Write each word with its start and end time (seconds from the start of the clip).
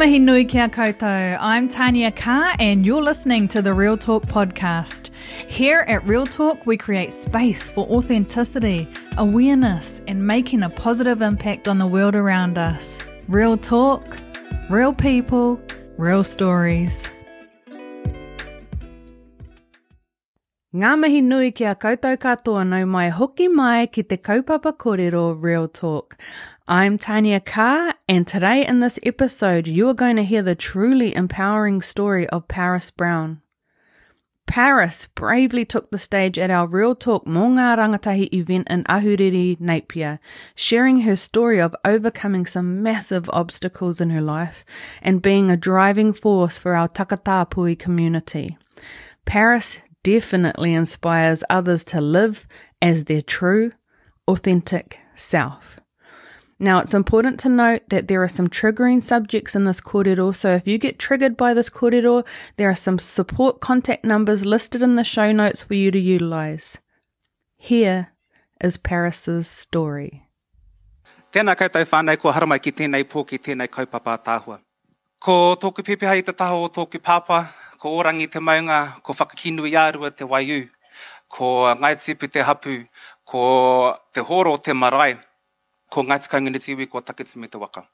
Mihi 0.00 0.18
nui 0.18 0.46
kia 0.46 0.66
koutou. 0.66 1.36
I'm 1.38 1.68
Tania 1.68 2.10
Carr, 2.10 2.56
and 2.58 2.86
you're 2.86 3.02
listening 3.02 3.46
to 3.48 3.60
the 3.60 3.74
Real 3.74 3.98
Talk 3.98 4.22
podcast. 4.22 5.10
Here 5.46 5.80
at 5.80 6.02
Real 6.08 6.24
Talk, 6.24 6.64
we 6.64 6.78
create 6.78 7.12
space 7.12 7.70
for 7.70 7.86
authenticity, 7.86 8.88
awareness, 9.18 10.00
and 10.08 10.26
making 10.26 10.62
a 10.62 10.70
positive 10.70 11.20
impact 11.20 11.68
on 11.68 11.76
the 11.76 11.86
world 11.86 12.14
around 12.14 12.56
us. 12.56 12.96
Real 13.28 13.58
talk, 13.58 14.16
real 14.70 14.94
people, 14.94 15.60
real 15.98 16.24
stories. 16.24 17.06
Ngā 20.72 20.90
mihi 21.02 21.20
nui 21.20 21.50
kia 21.50 21.74
koutou 21.74 22.16
katoa 22.16 22.64
nau 22.64 22.86
mai 22.86 23.08
hoki 23.08 23.48
mai 23.48 23.86
ki 23.86 24.04
te 24.04 24.16
kaupapa 24.16 24.70
kōrero 24.72 25.34
Real 25.36 25.66
Talk. 25.66 26.16
I'm 26.68 26.96
Tania 26.96 27.40
Carr, 27.40 27.94
and 28.08 28.24
today 28.24 28.64
in 28.64 28.78
this 28.78 28.96
episode, 29.02 29.66
you 29.66 29.88
are 29.88 29.94
going 29.94 30.14
to 30.14 30.22
hear 30.22 30.42
the 30.42 30.54
truly 30.54 31.12
empowering 31.16 31.80
story 31.80 32.28
of 32.28 32.46
Paris 32.46 32.88
Brown. 32.88 33.40
Paris 34.46 35.08
bravely 35.16 35.64
took 35.64 35.90
the 35.90 35.98
stage 35.98 36.38
at 36.38 36.52
our 36.52 36.68
Real 36.68 36.94
Talk 36.94 37.26
Mō 37.26 37.50
Ngā 37.56 37.76
Rangatahi 37.76 38.32
event 38.32 38.68
in 38.70 38.84
Ahuriri, 38.84 39.58
Napier, 39.58 40.20
sharing 40.54 41.00
her 41.00 41.16
story 41.16 41.60
of 41.60 41.74
overcoming 41.84 42.46
some 42.46 42.80
massive 42.80 43.28
obstacles 43.30 44.00
in 44.00 44.10
her 44.10 44.22
life 44.22 44.64
and 45.02 45.20
being 45.20 45.50
a 45.50 45.56
driving 45.56 46.12
force 46.12 46.60
for 46.60 46.76
our 46.76 46.86
Takatapui 46.86 47.76
community. 47.76 48.56
Paris 49.24 49.78
definitely 50.02 50.74
inspires 50.74 51.44
others 51.50 51.84
to 51.84 52.00
live 52.00 52.46
as 52.80 53.04
their 53.04 53.22
true, 53.22 53.72
authentic 54.26 55.00
self. 55.14 55.80
Now, 56.62 56.78
it's 56.80 56.92
important 56.92 57.40
to 57.40 57.48
note 57.48 57.88
that 57.88 58.08
there 58.08 58.22
are 58.22 58.28
some 58.28 58.48
triggering 58.48 59.02
subjects 59.02 59.56
in 59.56 59.64
this 59.64 59.80
kōrero, 59.80 60.36
so 60.36 60.54
if 60.54 60.66
you 60.66 60.76
get 60.76 60.98
triggered 60.98 61.34
by 61.34 61.54
this 61.54 61.70
kōrero, 61.70 62.26
there 62.58 62.68
are 62.68 62.74
some 62.74 62.98
support 62.98 63.60
contact 63.60 64.04
numbers 64.04 64.44
listed 64.44 64.82
in 64.82 64.96
the 64.96 65.04
show 65.04 65.32
notes 65.32 65.62
for 65.62 65.72
you 65.72 65.90
to 65.90 65.98
utilize. 65.98 66.76
Here 67.56 68.12
is 68.60 68.76
Paris's 68.76 69.48
story. 69.48 70.26
Tēnā 71.32 71.56
koutou 71.56 71.86
whānau, 71.86 72.18
ko 72.18 72.32
haramai 72.32 72.60
ki 72.60 72.72
tēnei 72.72 73.04
pō 73.04 73.26
ki 73.26 73.38
tēnei 73.38 73.68
kaupapa 73.68 74.18
tāhua. 74.22 74.60
Ko 75.20 75.56
tōku 75.56 75.84
pepeha 75.86 76.18
i 76.18 76.22
te 76.22 76.32
taho 76.32 76.64
o 76.64 76.68
tōku 76.68 77.00
pāpā, 77.00 77.40
ko 77.80 77.96
orangi 77.96 78.28
te 78.28 78.40
maunga, 78.44 79.00
ko 79.00 79.14
whakakinui 79.16 79.72
ārua 79.72 80.10
te 80.12 80.28
waiu, 80.28 80.66
ko 81.32 81.64
ngaitipu 81.80 82.28
te 82.28 82.44
hapu, 82.44 82.74
ko 83.24 83.96
te 84.12 84.20
horo 84.20 84.58
te 84.60 84.74
marae, 84.76 85.16
ko 85.88 86.04
Ngāti 86.04 86.28
Kaungani 86.28 86.60
Tiwi 86.60 86.86
ko 86.86 87.00
Takiti 87.00 87.38
me 87.38 87.48
te 87.48 87.58
waka. 87.58 87.86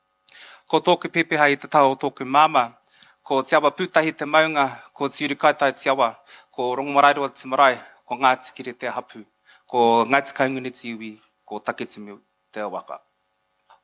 Ko 0.67 0.81
tōku 0.83 1.09
pepeha 1.09 1.47
i 1.49 1.57
te 1.57 1.69
tau 1.71 1.95
tōku 1.95 2.27
māma, 2.27 2.75
ko 3.23 3.41
te 3.47 3.55
awa 3.57 3.71
pūtahi 3.71 4.11
te 4.11 4.27
maunga, 4.27 4.67
ko 4.93 5.09
te 5.09 5.29
kaitai 5.29 5.73
te 5.73 5.89
awa, 5.89 6.17
ko 6.51 6.75
rongomarairoa 6.75 7.31
te 7.31 7.47
marae, 7.47 7.79
ko 8.05 8.19
Ngāti 8.19 8.75
te 8.75 8.91
hapu, 8.91 9.23
ko 9.71 10.05
Ngāti 10.05 10.35
Kaungani 10.35 10.75
Tiwi 10.75 11.17
ko 11.47 11.61
Takiti 11.61 12.01
me 12.01 12.19
te 12.53 12.61
waka. 12.61 12.99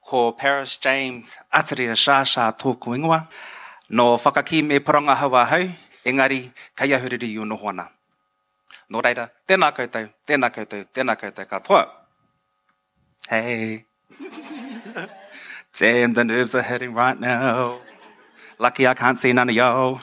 Ko 0.03 0.33
Paris 0.33 0.79
James, 0.83 1.37
ataria 1.53 1.95
shāshā 1.95 2.51
tōku 2.59 2.99
ingoa, 2.99 3.29
no 3.89 4.17
whakaki 4.19 4.65
me 4.67 4.81
paranga 4.81 5.15
hawa 5.15 5.45
hau, 5.45 5.63
engari 6.05 6.53
kai 6.75 6.93
ahuriri 6.93 7.29
i 7.35 7.39
uno 7.39 7.57
hoana. 7.57 7.89
Nō 8.93 9.01
reira, 9.05 9.29
tēnā 9.49 9.73
koutou, 9.73 10.09
tēnā 10.29 10.51
koutou, 10.53 10.85
tēnā 10.93 11.17
koutou 11.17 11.47
katoa. 11.49 11.87
Hey. 13.29 13.85
Damn, 15.79 16.13
the 16.13 16.25
nerves 16.25 16.55
are 16.55 16.63
hitting 16.63 16.93
right 16.93 17.19
now. 17.19 17.81
Lucky 18.59 18.87
I 18.87 18.95
can't 18.95 19.19
see 19.19 19.33
none 19.33 19.49
of 19.49 19.55
y'all. 19.55 20.01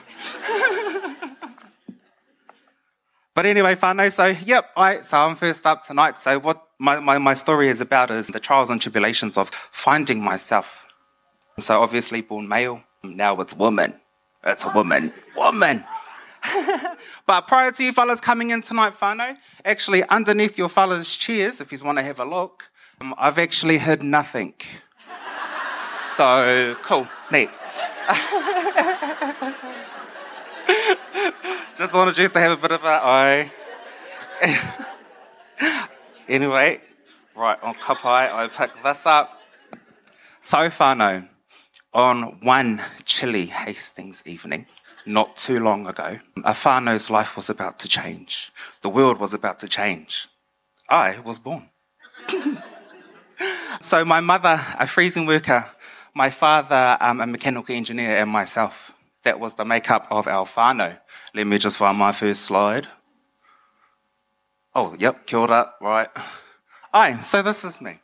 but 3.34 3.46
anyway, 3.46 3.74
whānau, 3.76 4.10
so 4.12 4.26
yep, 4.44 4.70
I, 4.76 5.02
so 5.02 5.18
I'm 5.18 5.36
first 5.36 5.64
up 5.66 5.84
tonight. 5.86 6.18
So 6.18 6.38
what 6.40 6.66
my, 6.78 6.98
my, 6.98 7.18
my 7.18 7.34
story 7.34 7.68
is 7.68 7.80
about 7.80 8.10
is 8.10 8.26
the 8.28 8.40
trials 8.40 8.70
and 8.70 8.82
tribulations 8.82 9.38
of 9.38 9.50
finding 9.50 10.20
myself. 10.22 10.86
So 11.58 11.80
obviously 11.80 12.22
born 12.22 12.48
male, 12.48 12.82
now 13.04 13.40
it's 13.40 13.54
woman. 13.54 14.00
It's 14.44 14.64
a 14.64 14.70
woman. 14.70 15.12
Woman! 15.36 15.84
but 17.26 17.46
prior 17.46 17.70
to 17.72 17.84
you 17.84 17.92
fellas 17.92 18.20
coming 18.20 18.50
in 18.50 18.62
tonight, 18.62 18.94
Fano, 18.94 19.36
actually 19.64 20.04
underneath 20.04 20.56
your 20.56 20.68
fellas' 20.68 21.16
chairs, 21.16 21.60
if 21.60 21.72
you 21.72 21.78
want 21.84 21.98
to 21.98 22.04
have 22.04 22.18
a 22.18 22.24
look, 22.24 22.70
um, 23.00 23.14
I've 23.18 23.38
actually 23.38 23.78
hid 23.78 24.02
nothing. 24.02 24.54
so, 26.00 26.76
cool, 26.82 27.06
neat. 27.30 27.50
Just 31.76 31.94
wanted 31.94 32.18
you 32.18 32.28
to 32.28 32.40
have 32.40 32.58
a 32.58 32.60
bit 32.60 32.72
of 32.72 32.84
a 32.84 32.88
eye. 32.88 33.50
anyway, 36.28 36.80
right, 37.36 37.62
on 37.62 37.74
kapai, 37.74 38.32
I 38.32 38.48
picked 38.48 38.82
this 38.82 39.06
up. 39.06 39.40
So 40.40 40.56
whānau, 40.56 41.28
on 41.92 42.40
one 42.40 42.82
chilly 43.04 43.46
Hastings 43.46 44.22
evening, 44.24 44.66
not 45.06 45.36
too 45.36 45.60
long 45.60 45.86
ago, 45.86 46.18
a 46.44 46.52
whānau's 46.52 47.10
life 47.10 47.36
was 47.36 47.50
about 47.50 47.78
to 47.80 47.88
change. 47.88 48.52
The 48.82 48.88
world 48.88 49.18
was 49.18 49.34
about 49.34 49.60
to 49.60 49.68
change. 49.68 50.28
I 50.88 51.20
was 51.20 51.38
born. 51.38 51.70
so 53.80 54.04
my 54.04 54.20
mother, 54.20 54.60
a 54.78 54.86
freezing 54.86 55.26
worker, 55.26 55.64
my 56.14 56.30
father, 56.30 56.96
um, 57.00 57.20
a 57.20 57.26
mechanical 57.26 57.74
engineer, 57.74 58.16
and 58.16 58.30
myself. 58.30 58.94
That 59.22 59.38
was 59.38 59.54
the 59.54 59.66
makeup 59.66 60.06
of 60.10 60.26
Alfano. 60.26 60.98
Let 61.34 61.46
me 61.46 61.58
just 61.58 61.76
find 61.76 61.98
my 61.98 62.12
first 62.12 62.42
slide. 62.42 62.86
Oh, 64.74 64.96
yep, 64.98 65.26
kia 65.26 65.40
ora, 65.40 65.74
right. 65.80 66.08
Aye, 66.92 67.20
so 67.20 67.42
this 67.42 67.64
is 67.64 67.80
me. 67.80 68.00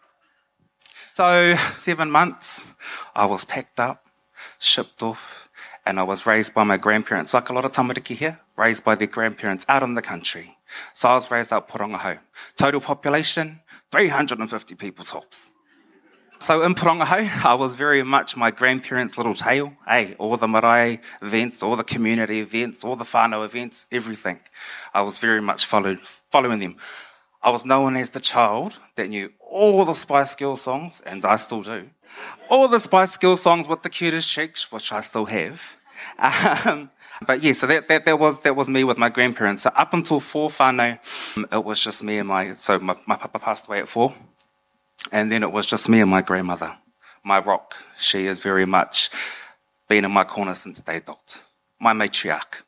So, 1.17 1.57
seven 1.73 2.11
months, 2.11 2.75
I 3.15 3.25
was 3.25 3.47
packed 3.47 3.81
up, 3.81 4.05
shipped 4.59 5.03
off, 5.03 5.49
and 5.87 5.99
I 5.99 6.03
was 6.03 6.27
raised 6.27 6.53
by 6.53 6.63
my 6.63 6.77
grandparents, 6.77 7.33
like 7.33 7.49
a 7.49 7.55
lot 7.55 7.65
of 7.65 7.73
tamariki 7.73 8.15
here, 8.15 8.39
raised 8.55 8.85
by 8.85 8.97
their 8.97 9.07
grandparents 9.07 9.65
out 9.67 9.83
in 9.83 9.95
the 9.95 10.03
country. 10.03 10.59
So 10.93 11.09
I 11.09 11.15
was 11.15 11.31
raised 11.31 11.55
up 11.55 11.71
Pōrangahau. 11.71 12.19
Total 12.57 12.83
population, 12.83 13.61
350 13.91 14.75
people 14.75 15.07
tops. 15.07 15.53
So 16.39 16.63
in 16.63 16.75
Pōrangahau, 16.75 17.47
I 17.47 17.55
was 17.55 17.77
very 17.77 18.03
much 18.03 18.37
my 18.37 18.51
grandparents' 18.51 19.17
little 19.17 19.33
tail. 19.33 19.73
Hey, 19.89 20.17
all 20.19 20.37
the 20.37 20.47
marae 20.47 21.01
events, 21.23 21.63
all 21.63 21.77
the 21.77 21.85
community 21.85 22.41
events, 22.41 22.85
all 22.85 22.95
the 22.95 23.05
whānau 23.07 23.43
events, 23.43 23.87
everything. 23.91 24.41
I 24.93 25.01
was 25.01 25.17
very 25.17 25.41
much 25.41 25.65
followed, 25.65 26.01
following 26.01 26.59
them. 26.59 26.77
I 27.43 27.51
was 27.51 27.65
known 27.65 27.97
as 27.97 28.11
the 28.11 28.21
child 28.21 28.81
that 28.97 29.09
knew 29.09 29.33
all 29.41 29.85
the 29.85 29.95
Spice 29.95 30.35
Girls 30.35 30.63
songs, 30.63 31.03
and 31.07 31.25
I 31.25 31.37
still 31.37 31.63
do. 31.63 31.91
All 32.49 32.69
the 32.69 32.81
Spice 32.81 33.17
Girls 33.17 33.43
songs 33.43 33.69
with 33.69 33.83
the 33.83 33.91
cutest 33.91 34.31
cheeks, 34.31 34.71
which 34.73 34.93
I 34.93 35.01
still 35.01 35.27
have. 35.27 35.77
Um, 36.19 36.91
but 37.27 37.43
yeah, 37.43 37.53
so 37.53 37.67
that, 37.67 37.89
that, 37.89 38.05
that 38.05 38.19
was 38.19 38.41
that 38.41 38.55
was 38.55 38.69
me 38.69 38.85
with 38.85 38.99
my 38.99 39.09
grandparents. 39.09 39.63
So 39.63 39.71
up 39.75 39.95
until 39.95 40.21
four 40.21 40.51
whānau, 40.51 40.99
it 41.53 41.65
was 41.65 41.81
just 41.81 42.03
me 42.03 42.19
and 42.19 42.29
my 42.29 42.53
so 42.53 42.79
my, 42.79 42.97
my 43.07 43.17
papa 43.17 43.39
passed 43.39 43.67
away 43.67 43.81
at 43.81 43.89
four. 43.89 44.15
And 45.13 45.31
then 45.31 45.43
it 45.43 45.53
was 45.53 45.67
just 45.67 45.89
me 45.89 46.01
and 46.01 46.11
my 46.11 46.23
grandmother, 46.23 46.77
my 47.25 47.39
rock. 47.39 47.75
She 47.97 48.27
has 48.27 48.41
very 48.41 48.67
much 48.67 49.11
been 49.89 50.05
in 50.05 50.11
my 50.11 50.25
corner 50.25 50.55
since 50.55 50.81
day 50.81 51.01
dot, 51.01 51.43
my 51.81 51.93
matriarch. 51.93 52.63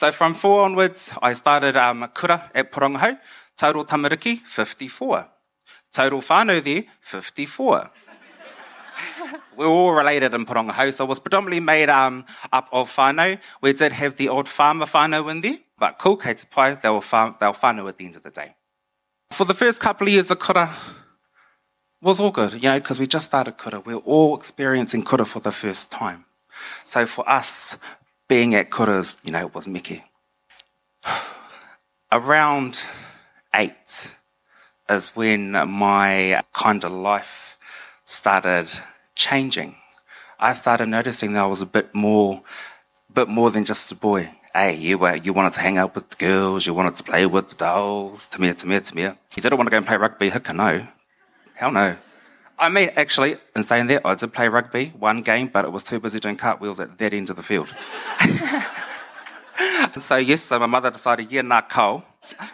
So 0.00 0.10
from 0.10 0.32
four 0.32 0.62
onwards, 0.62 1.12
I 1.20 1.34
started 1.34 1.76
um, 1.76 2.08
kura 2.14 2.50
at 2.54 2.72
Pōrangahau, 2.72 3.18
total 3.54 3.84
tamariki, 3.84 4.38
54. 4.38 5.28
Total 5.92 6.20
whānau 6.20 6.64
there, 6.64 6.84
54. 7.02 7.90
We're 9.58 9.66
all 9.66 9.92
related 9.92 10.32
in 10.32 10.46
Pōrangahau, 10.46 10.94
so 10.94 11.04
it 11.04 11.08
was 11.08 11.20
predominantly 11.20 11.60
made 11.60 11.90
um, 11.90 12.24
up 12.50 12.70
of 12.72 12.90
whānau. 12.96 13.38
We 13.60 13.74
did 13.74 13.92
have 13.92 14.16
the 14.16 14.30
old 14.30 14.48
farmer 14.48 14.86
whānau 14.86 15.30
in 15.30 15.42
there, 15.42 15.58
but 15.78 15.98
cool, 15.98 16.16
kei 16.16 16.32
te 16.32 16.46
pai, 16.50 16.76
they 16.76 16.88
were, 16.88 17.02
farm, 17.02 17.36
they 17.38 17.46
were 17.46 17.52
whānau 17.52 17.86
at 17.86 17.98
the 17.98 18.06
end 18.06 18.16
of 18.16 18.22
the 18.22 18.30
day. 18.30 18.54
For 19.32 19.44
the 19.44 19.52
first 19.52 19.80
couple 19.80 20.06
of 20.06 20.14
years 20.14 20.30
of 20.30 20.38
kura 20.38 20.74
was 22.00 22.20
all 22.20 22.30
good, 22.30 22.54
you 22.54 22.70
know, 22.70 22.78
because 22.78 22.98
we 22.98 23.06
just 23.06 23.26
started 23.26 23.58
kura. 23.58 23.80
We 23.80 23.92
are 23.92 24.06
all 24.06 24.34
experiencing 24.34 25.04
kura 25.04 25.26
for 25.26 25.40
the 25.40 25.52
first 25.52 25.92
time. 25.92 26.24
So 26.84 27.04
for 27.04 27.28
us, 27.28 27.76
being 28.30 28.54
at 28.54 28.70
kuras, 28.70 29.16
you 29.24 29.32
know, 29.32 29.46
it 29.46 29.52
was 29.52 29.66
Mickey. 29.66 30.04
Around 32.12 32.80
eight 33.52 34.14
is 34.88 35.08
when 35.16 35.50
my 35.50 36.40
kind 36.52 36.84
of 36.84 36.92
life 36.92 37.58
started 38.04 38.70
changing. 39.16 39.74
I 40.38 40.52
started 40.52 40.86
noticing 40.86 41.32
that 41.32 41.42
I 41.42 41.46
was 41.46 41.60
a 41.60 41.66
bit 41.66 41.92
more 41.92 42.40
bit 43.12 43.26
more 43.26 43.50
than 43.50 43.64
just 43.64 43.90
a 43.90 43.96
boy. 43.96 44.30
Hey, 44.54 44.76
you 44.76 44.98
were, 44.98 45.16
you 45.16 45.32
wanted 45.32 45.54
to 45.54 45.60
hang 45.60 45.76
out 45.76 45.96
with 45.96 46.10
the 46.10 46.16
girls, 46.16 46.64
you 46.64 46.72
wanted 46.72 46.94
to 46.94 47.02
play 47.02 47.26
with 47.26 47.48
the 47.48 47.56
dolls, 47.56 48.28
me, 48.38 48.54
to 48.54 48.66
me. 48.66 49.02
You 49.02 49.42
didn't 49.42 49.58
want 49.58 49.66
to 49.66 49.72
go 49.72 49.76
and 49.78 49.86
play 49.86 49.96
rugby, 49.96 50.30
hicka, 50.30 50.54
no. 50.54 50.86
Hell 51.54 51.72
no. 51.72 51.96
I 52.60 52.68
mean, 52.68 52.90
actually, 52.94 53.38
in 53.56 53.62
saying 53.62 53.86
that, 53.86 54.02
I 54.04 54.14
did 54.14 54.34
play 54.34 54.46
rugby 54.48 54.92
one 54.98 55.22
game, 55.22 55.48
but 55.48 55.64
it 55.64 55.72
was 55.72 55.82
too 55.82 55.98
busy 55.98 56.20
doing 56.20 56.36
cartwheels 56.36 56.78
at 56.78 56.98
that 56.98 57.14
end 57.14 57.30
of 57.30 57.36
the 57.36 57.42
field. 57.42 57.74
so, 59.96 60.16
yes, 60.16 60.42
so 60.42 60.58
my 60.58 60.66
mother 60.66 60.90
decided, 60.90 61.32
yeah, 61.32 61.40
nah, 61.40 61.62
Cole, 61.62 62.04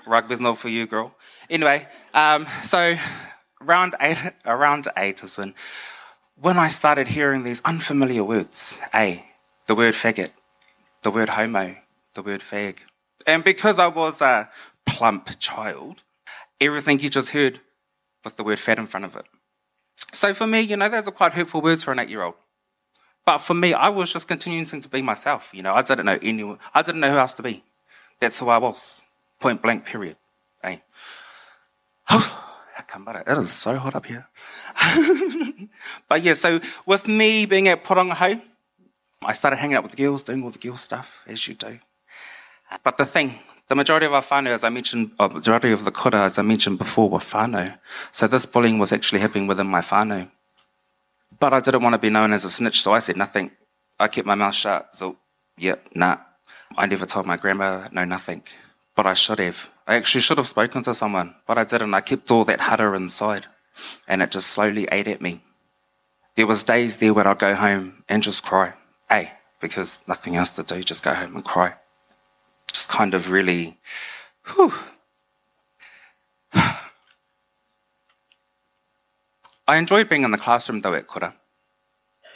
rugby's 0.06 0.40
not 0.40 0.58
for 0.58 0.68
you, 0.68 0.86
girl. 0.86 1.12
Anyway, 1.50 1.88
um, 2.14 2.46
so 2.62 2.94
round 3.60 3.96
eight, 4.00 4.16
around 4.44 4.86
eight 4.96 5.24
is 5.24 5.36
when, 5.36 5.54
when 6.36 6.56
I 6.56 6.68
started 6.68 7.08
hearing 7.08 7.42
these 7.42 7.60
unfamiliar 7.64 8.22
words. 8.22 8.78
A, 8.94 9.24
the 9.66 9.74
word 9.74 9.94
faggot, 9.94 10.30
the 11.02 11.10
word 11.10 11.30
homo, 11.30 11.74
the 12.14 12.22
word 12.22 12.42
fag. 12.42 12.76
And 13.26 13.42
because 13.42 13.80
I 13.80 13.88
was 13.88 14.22
a 14.22 14.48
plump 14.86 15.30
child, 15.40 16.04
everything 16.60 17.00
you 17.00 17.10
just 17.10 17.30
heard 17.30 17.58
was 18.22 18.34
the 18.34 18.44
word 18.44 18.60
fat 18.60 18.78
in 18.78 18.86
front 18.86 19.04
of 19.04 19.16
it. 19.16 19.26
So 20.12 20.34
for 20.34 20.46
me, 20.46 20.60
you 20.60 20.76
know, 20.76 20.88
those 20.88 21.08
are 21.08 21.12
quite 21.12 21.32
hurtful 21.32 21.60
words 21.60 21.84
for 21.84 21.92
an 21.92 21.98
eight 21.98 22.08
year 22.08 22.22
old. 22.22 22.34
But 23.24 23.38
for 23.38 23.54
me, 23.54 23.74
I 23.74 23.88
was 23.88 24.12
just 24.12 24.28
continuing 24.28 24.64
to 24.64 24.88
be 24.88 25.02
myself. 25.02 25.50
You 25.52 25.62
know, 25.62 25.74
I 25.74 25.82
didn't 25.82 26.06
know 26.06 26.18
anyone, 26.22 26.58
I 26.74 26.82
didn't 26.82 27.00
know 27.00 27.10
who 27.10 27.18
else 27.18 27.34
to 27.34 27.42
be. 27.42 27.64
That's 28.20 28.38
who 28.38 28.48
I 28.48 28.58
was. 28.58 29.02
Point 29.40 29.60
blank, 29.62 29.84
period. 29.84 30.16
Hey. 30.62 30.82
I 32.08 32.82
come 32.86 33.04
by 33.04 33.20
it. 33.20 33.28
Is 33.28 33.50
so 33.50 33.76
hot 33.76 33.94
up 33.94 34.06
here. 34.06 34.28
but 36.08 36.22
yeah, 36.22 36.34
so 36.34 36.60
with 36.84 37.08
me 37.08 37.46
being 37.46 37.68
at 37.68 37.84
Pōrangahau, 37.84 38.40
I 39.22 39.32
started 39.32 39.56
hanging 39.56 39.76
out 39.76 39.82
with 39.82 39.92
the 39.92 40.02
girls, 40.02 40.22
doing 40.22 40.42
all 40.42 40.50
the 40.50 40.58
girl 40.58 40.76
stuff, 40.76 41.24
as 41.26 41.48
you 41.48 41.54
do. 41.54 41.80
But 42.82 42.96
the 42.96 43.06
thing, 43.06 43.38
the 43.68 43.74
majority 43.74 44.06
of 44.06 44.12
our 44.12 44.22
whānau, 44.22 44.48
as 44.48 44.64
I 44.64 44.68
mentioned, 44.68 45.12
or 45.18 45.28
majority 45.28 45.72
of 45.72 45.84
the 45.84 45.90
kura, 45.90 46.22
as 46.22 46.38
I 46.38 46.42
mentioned 46.42 46.78
before, 46.78 47.08
were 47.08 47.18
whānau. 47.18 47.76
So 48.12 48.26
this 48.26 48.46
bullying 48.46 48.78
was 48.78 48.92
actually 48.92 49.20
happening 49.20 49.46
within 49.46 49.66
my 49.66 49.80
whānau. 49.80 50.30
But 51.38 51.52
I 51.52 51.60
didn't 51.60 51.82
want 51.82 51.94
to 51.94 51.98
be 51.98 52.10
known 52.10 52.32
as 52.32 52.44
a 52.44 52.50
snitch, 52.50 52.80
so 52.82 52.92
I 52.92 53.00
said 53.00 53.16
nothing. 53.16 53.50
I 53.98 54.08
kept 54.08 54.26
my 54.26 54.34
mouth 54.34 54.54
shut. 54.54 54.94
So, 54.94 55.16
yeah, 55.56 55.76
nah. 55.94 56.18
I 56.76 56.86
never 56.86 57.06
told 57.06 57.26
my 57.26 57.36
grandma, 57.36 57.86
no, 57.92 58.04
nothing. 58.04 58.42
But 58.94 59.06
I 59.06 59.14
should 59.14 59.38
have. 59.38 59.70
I 59.86 59.94
actually 59.94 60.22
should 60.22 60.38
have 60.38 60.48
spoken 60.48 60.82
to 60.84 60.94
someone, 60.94 61.34
but 61.46 61.58
I 61.58 61.64
didn't. 61.64 61.94
I 61.94 62.00
kept 62.00 62.30
all 62.30 62.44
that 62.44 62.60
hara 62.60 62.96
inside, 62.96 63.46
and 64.08 64.22
it 64.22 64.30
just 64.30 64.48
slowly 64.48 64.88
ate 64.90 65.08
at 65.08 65.20
me. 65.20 65.42
There 66.34 66.46
was 66.46 66.64
days 66.64 66.98
there 66.98 67.14
where 67.14 67.26
I'd 67.26 67.38
go 67.38 67.54
home 67.54 68.04
and 68.08 68.22
just 68.22 68.44
cry. 68.44 68.74
A, 69.10 69.30
because 69.60 70.00
nothing 70.08 70.36
else 70.36 70.50
to 70.50 70.62
do, 70.62 70.82
just 70.82 71.02
go 71.04 71.14
home 71.14 71.36
and 71.36 71.44
cry 71.44 71.76
kind 72.86 73.14
of 73.14 73.30
really, 73.30 73.78
whew. 74.46 74.72
I 79.68 79.76
enjoyed 79.76 80.08
being 80.08 80.22
in 80.22 80.30
the 80.30 80.38
classroom 80.38 80.80
though 80.80 80.94
at 80.94 81.06
Kura, 81.06 81.34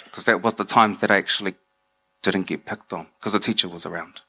because 0.04 0.24
that 0.24 0.42
was 0.42 0.54
the 0.54 0.64
times 0.64 0.98
that 0.98 1.10
I 1.10 1.16
actually 1.16 1.54
didn't 2.22 2.46
get 2.46 2.66
picked 2.66 2.92
on, 2.92 3.06
because 3.18 3.32
the 3.32 3.38
teacher 3.38 3.68
was 3.68 3.86
around. 3.86 4.22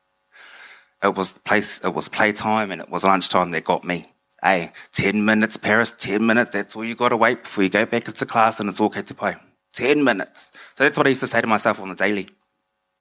It 1.03 1.15
was 1.15 1.33
the 1.33 1.39
place, 1.39 1.79
it 1.83 1.93
was 1.93 2.09
playtime 2.09 2.71
and 2.71 2.81
it 2.81 2.89
was 2.89 3.03
lunchtime 3.03 3.51
that 3.51 3.63
got 3.63 3.83
me. 3.83 4.07
Hey, 4.43 4.71
10 4.93 5.25
minutes, 5.25 5.57
Paris, 5.57 5.93
10 5.97 6.25
minutes, 6.25 6.51
that's 6.51 6.75
all 6.75 6.85
you 6.85 6.95
gotta 6.95 7.17
wait 7.17 7.43
before 7.43 7.63
you 7.63 7.69
go 7.69 7.85
back 7.85 8.07
into 8.07 8.25
class 8.25 8.59
and 8.59 8.69
it's 8.69 8.79
all 8.79 8.87
okay 8.87 9.01
to 9.01 9.13
play. 9.13 9.35
10 9.73 10.03
minutes. 10.03 10.51
So 10.75 10.83
that's 10.83 10.97
what 10.97 11.07
I 11.07 11.09
used 11.09 11.21
to 11.21 11.27
say 11.27 11.41
to 11.41 11.47
myself 11.47 11.79
on 11.79 11.89
the 11.89 11.95
daily 11.95 12.29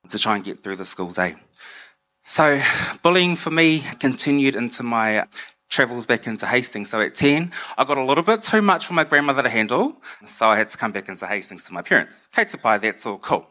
to 0.08 0.18
try 0.18 0.36
and 0.36 0.44
get 0.44 0.62
through 0.62 0.76
the 0.76 0.84
school 0.84 1.10
day. 1.10 1.36
So 2.30 2.62
bullying 3.02 3.34
for 3.34 3.50
me 3.50 3.82
continued 3.98 4.54
into 4.54 4.84
my 4.84 5.26
travels 5.68 6.06
back 6.06 6.28
into 6.28 6.46
Hastings. 6.46 6.88
So 6.88 7.00
at 7.00 7.16
10, 7.16 7.50
I 7.76 7.82
got 7.82 7.98
a 7.98 8.04
little 8.04 8.22
bit 8.22 8.44
too 8.44 8.62
much 8.62 8.86
for 8.86 8.92
my 8.92 9.02
grandmother 9.02 9.42
to 9.42 9.48
handle. 9.48 10.00
So 10.24 10.46
I 10.46 10.56
had 10.56 10.70
to 10.70 10.78
come 10.78 10.92
back 10.92 11.08
into 11.08 11.26
Hastings 11.26 11.64
to 11.64 11.72
my 11.72 11.82
parents. 11.82 12.22
Kate 12.30 12.46
Tapai, 12.46 12.80
that's 12.82 13.04
all 13.04 13.18
cool. 13.18 13.48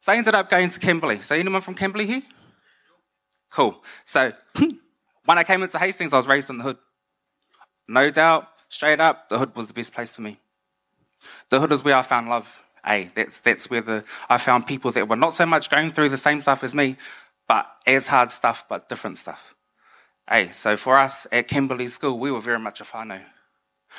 So 0.00 0.10
I 0.10 0.16
ended 0.16 0.34
up 0.34 0.50
going 0.50 0.70
to 0.70 0.80
Kimberley. 0.80 1.20
So 1.20 1.36
anyone 1.36 1.60
from 1.60 1.76
Kimberley 1.76 2.06
here? 2.06 2.22
Cool. 3.48 3.80
So 4.04 4.32
when 5.24 5.38
I 5.38 5.44
came 5.44 5.62
into 5.62 5.78
Hastings, 5.78 6.12
I 6.12 6.16
was 6.16 6.26
raised 6.26 6.50
in 6.50 6.58
the 6.58 6.64
hood. 6.64 6.78
No 7.86 8.10
doubt, 8.10 8.48
straight 8.68 8.98
up, 8.98 9.28
the 9.28 9.38
hood 9.38 9.54
was 9.54 9.68
the 9.68 9.74
best 9.74 9.94
place 9.94 10.16
for 10.16 10.22
me. 10.22 10.40
The 11.48 11.60
hood 11.60 11.70
is 11.70 11.84
where 11.84 11.94
I 11.94 12.02
found 12.02 12.28
love. 12.28 12.64
Hey, 12.84 13.12
that's, 13.14 13.38
that's 13.38 13.70
where 13.70 13.80
the, 13.80 14.04
I 14.28 14.38
found 14.38 14.66
people 14.66 14.90
that 14.90 15.08
were 15.08 15.16
not 15.16 15.32
so 15.32 15.46
much 15.46 15.70
going 15.70 15.90
through 15.90 16.08
the 16.08 16.18
same 16.18 16.40
stuff 16.42 16.64
as 16.64 16.74
me, 16.74 16.96
but 17.48 17.66
as 17.86 18.06
hard 18.06 18.32
stuff, 18.32 18.64
but 18.68 18.88
different 18.88 19.18
stuff. 19.18 19.54
Hey, 20.28 20.48
so 20.52 20.76
for 20.76 20.98
us 20.98 21.26
at 21.30 21.48
Kimberley 21.48 21.88
School, 21.88 22.18
we 22.18 22.32
were 22.32 22.40
very 22.40 22.58
much 22.58 22.80
a 22.80 22.84
whānau. 22.84 23.22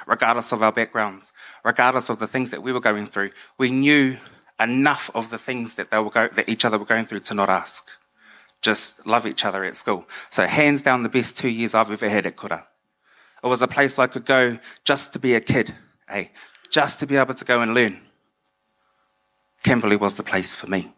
Regardless 0.08 0.52
of 0.52 0.62
our 0.62 0.72
backgrounds, 0.72 1.32
regardless 1.64 2.10
of 2.10 2.20
the 2.20 2.28
things 2.28 2.52
that 2.52 2.64
we 2.64 2.74
were 2.74 2.80
going 2.80 3.06
through, 3.06 3.30
we 3.58 3.72
knew 3.72 4.18
enough 4.60 5.10
of 5.14 5.30
the 5.30 5.38
things 5.38 5.76
that 5.76 5.92
they 5.92 6.00
were 6.00 6.10
go- 6.10 6.28
that 6.30 6.50
each 6.50 6.66
other 6.66 6.78
were 6.78 6.86
going 6.86 7.06
through 7.06 7.22
to 7.22 7.34
not 7.34 7.50
ask. 7.50 7.90
Just 8.62 9.06
love 9.06 9.28
each 9.28 9.46
other 9.46 9.64
at 9.64 9.76
school. 9.76 10.08
So 10.32 10.46
hands 10.48 10.82
down 10.82 11.04
the 11.04 11.10
best 11.10 11.38
two 11.38 11.50
years 11.50 11.76
I've 11.76 11.92
ever 11.92 12.10
had 12.10 12.26
at 12.26 12.36
Kura. 12.36 12.68
It 13.44 13.48
was 13.48 13.62
a 13.62 13.68
place 13.68 14.00
I 14.00 14.08
could 14.08 14.26
go 14.26 14.58
just 14.84 15.14
to 15.14 15.20
be 15.20 15.36
a 15.36 15.42
kid, 15.42 15.76
hey, 16.10 16.32
just 16.70 17.00
to 17.00 17.08
be 17.08 17.16
able 17.16 17.36
to 17.36 17.46
go 17.46 17.62
and 17.62 17.74
learn. 17.74 18.02
Kimberley 19.64 19.96
was 19.96 20.16
the 20.16 20.24
place 20.24 20.56
for 20.56 20.68
me. 20.68 20.94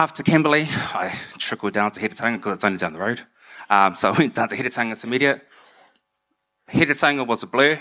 After 0.00 0.22
Kimberley, 0.22 0.66
I 0.94 1.14
trickled 1.36 1.74
down 1.74 1.90
to 1.92 2.00
Heretaunga 2.00 2.38
because 2.38 2.54
it's 2.54 2.64
only 2.64 2.78
down 2.78 2.94
the 2.94 2.98
road. 2.98 3.20
Um, 3.68 3.94
so 3.94 4.08
I 4.08 4.18
went 4.18 4.34
down 4.34 4.48
to 4.48 4.56
Heretaunga 4.56 4.92
intermediate. 4.92 5.42
Heretaunga 6.70 7.26
was 7.26 7.42
a 7.42 7.46
blur. 7.46 7.78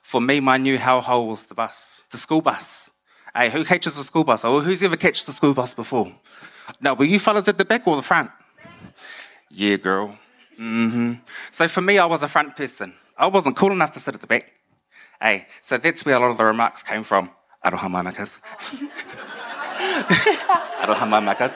For 0.00 0.20
me, 0.20 0.38
my 0.38 0.56
new 0.56 0.78
hellhole 0.78 1.26
was 1.26 1.46
the 1.46 1.56
bus, 1.56 2.04
the 2.12 2.16
school 2.16 2.42
bus. 2.42 2.92
Hey, 3.34 3.50
who 3.50 3.64
catches 3.64 3.96
the 3.96 4.04
school 4.04 4.22
bus? 4.22 4.44
Or 4.44 4.60
who's 4.60 4.84
ever 4.84 4.96
catched 4.96 5.26
the 5.26 5.32
school 5.32 5.52
bus 5.52 5.74
before? 5.74 6.14
No, 6.80 6.94
were 6.94 7.06
you 7.06 7.18
fellas 7.18 7.48
at 7.48 7.58
the 7.58 7.64
back 7.64 7.88
or 7.88 7.96
the 7.96 8.02
front? 8.02 8.30
Yeah, 9.50 9.78
girl. 9.78 10.16
Mm-hmm. 10.60 11.14
So 11.50 11.66
for 11.66 11.80
me, 11.80 11.98
I 11.98 12.06
was 12.06 12.22
a 12.22 12.28
front 12.28 12.56
person. 12.56 12.94
I 13.16 13.26
wasn't 13.26 13.56
cool 13.56 13.72
enough 13.72 13.90
to 13.94 13.98
sit 13.98 14.14
at 14.14 14.20
the 14.20 14.28
back. 14.28 14.52
Hey, 15.20 15.48
so 15.60 15.76
that's 15.76 16.06
where 16.06 16.14
a 16.14 16.20
lot 16.20 16.30
of 16.30 16.36
the 16.36 16.44
remarks 16.44 16.84
came 16.84 17.02
from. 17.02 17.30
Aroha 17.64 17.90
mamakas. 17.90 18.38
I 20.80 20.84
don't 20.86 20.96
have 20.96 21.08
my 21.08 21.20
markers. 21.20 21.54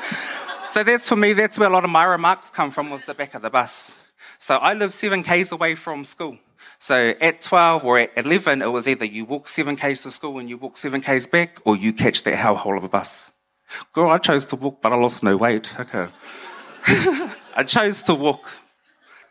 So 0.69 0.83
that's 0.83 1.09
for 1.09 1.17
me, 1.17 1.33
that's 1.33 1.59
where 1.59 1.69
a 1.69 1.73
lot 1.73 1.85
of 1.85 1.91
my 1.91 2.05
remarks 2.05 2.51
come 2.51 2.71
from, 2.71 2.91
was 2.91 3.03
the 3.03 3.15
back 3.15 3.35
of 3.35 3.43
the 3.43 3.51
bus. 3.51 4.05
So 4.39 4.57
I 4.57 4.75
live 4.75 4.93
seven 4.93 5.23
Ks 5.23 5.53
away 5.53 5.75
from 5.75 6.05
school. 6.05 6.39
So 6.79 7.15
at 7.21 7.43
12 7.43 7.85
or 7.85 7.99
at 7.99 8.11
11, 8.17 8.63
it 8.63 8.73
was 8.73 8.89
either 8.89 9.05
you 9.05 9.25
walk 9.25 9.47
seven 9.47 9.77
Ks 9.77 10.03
to 10.03 10.11
school 10.11 10.39
and 10.39 10.49
you 10.49 10.57
walk 10.57 10.77
seven 10.77 11.01
Ks 11.01 11.27
back, 11.27 11.61
or 11.65 11.77
you 11.77 11.93
catch 11.93 12.23
that 12.25 12.35
hellhole 12.35 12.77
of 12.77 12.85
a 12.85 12.89
bus. 12.89 13.33
Girl, 13.93 14.11
I 14.11 14.19
chose 14.19 14.45
to 14.47 14.57
walk, 14.57 14.83
but 14.83 14.93
I 14.93 14.97
lost 14.97 15.23
no 15.23 15.37
weight. 15.37 15.79
Okay. 15.79 16.09
I 17.55 17.65
chose 17.67 18.03
to 18.03 18.15
walk 18.15 18.49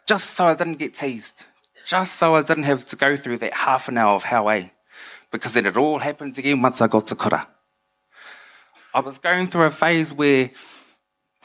just 0.08 0.32
so 0.32 0.46
I 0.46 0.56
didn't 0.56 0.80
get 0.80 0.94
teased. 0.94 1.48
Just 1.86 2.16
so 2.16 2.36
I 2.36 2.44
didn't 2.44 2.64
have 2.64 2.88
to 2.90 2.96
go 2.96 3.16
through 3.16 3.38
that 3.40 3.54
half 3.54 3.88
an 3.88 3.98
hour 3.98 4.16
of 4.16 4.26
eh? 4.26 4.70
Because 5.32 5.54
then 5.54 5.66
it 5.66 5.78
all 5.78 6.00
happened 6.00 6.38
again 6.38 6.62
once 6.62 6.82
I 6.82 6.88
got 6.88 7.08
to 7.08 7.16
Kura. 7.16 7.48
I 8.94 9.00
was 9.00 9.18
going 9.18 9.48
through 9.48 9.64
a 9.64 9.72
phase 9.72 10.14
where 10.14 10.52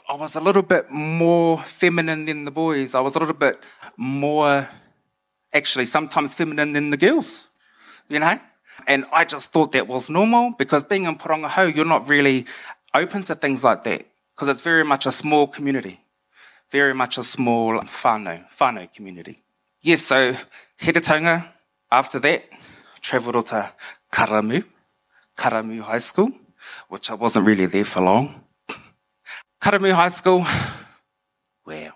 I 0.09 0.15
was 0.15 0.35
a 0.35 0.41
little 0.41 0.61
bit 0.61 0.91
more 0.91 1.57
feminine 1.59 2.25
than 2.25 2.43
the 2.43 2.51
boys. 2.51 2.93
I 2.93 2.99
was 2.99 3.15
a 3.15 3.19
little 3.19 3.33
bit 3.33 3.57
more, 3.95 4.67
actually, 5.53 5.85
sometimes 5.85 6.33
feminine 6.33 6.73
than 6.73 6.89
the 6.89 6.97
girls, 6.97 7.47
you 8.09 8.19
know? 8.19 8.37
And 8.85 9.05
I 9.13 9.23
just 9.23 9.51
thought 9.51 9.71
that 9.71 9.87
was 9.87 10.09
normal 10.09 10.55
because 10.57 10.83
being 10.83 11.05
in 11.05 11.15
Pōrangahau, 11.15 11.73
you're 11.73 11.85
not 11.85 12.09
really 12.09 12.45
open 12.93 13.23
to 13.23 13.35
things 13.35 13.63
like 13.63 13.83
that 13.83 14.05
because 14.35 14.49
it's 14.49 14.61
very 14.61 14.83
much 14.83 15.05
a 15.05 15.11
small 15.11 15.47
community, 15.47 16.01
very 16.69 16.93
much 16.93 17.17
a 17.17 17.23
small 17.23 17.79
whānau, 17.79 18.45
whānau 18.57 18.93
community. 18.93 19.41
Yes, 19.81 20.01
so 20.01 20.35
Heretaunga, 20.81 21.47
after 21.91 22.19
that, 22.19 22.43
travelled 22.99 23.47
to 23.47 23.71
Karamu, 24.11 24.65
Karamu 25.37 25.81
High 25.81 25.99
School 25.99 26.31
which 26.89 27.09
I 27.11 27.13
wasn't 27.15 27.45
really 27.45 27.65
there 27.65 27.85
for 27.85 28.01
long. 28.01 28.43
Karamu 29.61 29.91
High 29.91 30.09
School, 30.09 30.45
well. 31.65 31.93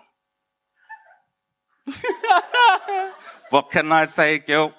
what 3.50 3.70
can 3.70 3.90
I 3.92 4.04
say, 4.04 4.38
girl? 4.38 4.74